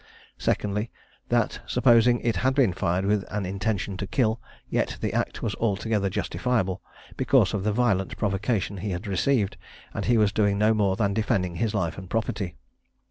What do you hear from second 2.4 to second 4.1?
been fired with an intention to